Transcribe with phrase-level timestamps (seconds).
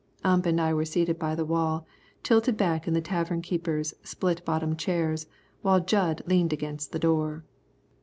[0.23, 1.85] Ump and I were seated by the wall,
[2.23, 5.27] tilted back in the tavern keeper's split bottom chairs,
[5.61, 7.43] while Jud leaned against the door.